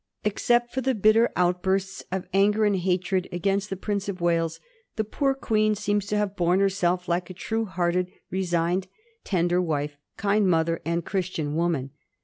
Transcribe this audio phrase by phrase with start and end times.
[0.23, 4.59] Except for the bitter outbursts of anger and hatred against the Prince of Wales,
[4.95, 8.87] the poor Queen seems to have borne herself like a true hearted, resigned,
[9.23, 11.91] tender wife, kind mother, and Christian woman.